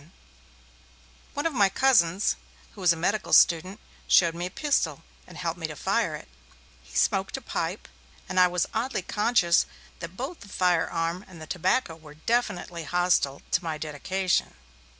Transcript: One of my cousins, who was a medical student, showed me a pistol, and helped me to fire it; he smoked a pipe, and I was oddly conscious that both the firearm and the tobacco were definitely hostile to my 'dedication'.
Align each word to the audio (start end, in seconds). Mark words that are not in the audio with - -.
One 1.35 1.45
of 1.45 1.53
my 1.53 1.69
cousins, 1.69 2.35
who 2.73 2.81
was 2.81 2.91
a 2.91 2.95
medical 2.95 3.33
student, 3.33 3.79
showed 4.07 4.33
me 4.33 4.47
a 4.47 4.49
pistol, 4.49 5.03
and 5.27 5.37
helped 5.37 5.59
me 5.59 5.67
to 5.67 5.75
fire 5.75 6.15
it; 6.15 6.27
he 6.81 6.97
smoked 6.97 7.37
a 7.37 7.39
pipe, 7.41 7.87
and 8.27 8.39
I 8.39 8.47
was 8.47 8.65
oddly 8.73 9.03
conscious 9.03 9.67
that 9.99 10.17
both 10.17 10.39
the 10.39 10.49
firearm 10.49 11.23
and 11.27 11.39
the 11.39 11.45
tobacco 11.45 11.95
were 11.95 12.15
definitely 12.15 12.85
hostile 12.85 13.43
to 13.51 13.63
my 13.63 13.77
'dedication'. 13.77 14.55